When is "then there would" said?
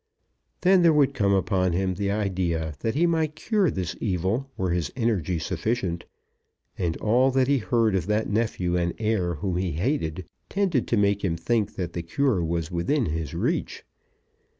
0.61-1.13